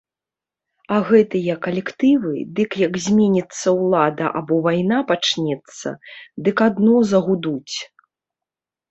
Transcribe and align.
А 0.93 0.99
гэтыя 1.07 1.55
калектывы, 1.65 2.31
дык 2.59 2.71
як 2.87 2.93
зменіцца 3.07 3.67
ўлада 3.81 4.31
або 4.39 4.55
вайна 4.69 4.99
пачнецца, 5.11 5.87
дык 6.49 6.57
адно 6.69 6.95
загудуць. 7.11 7.75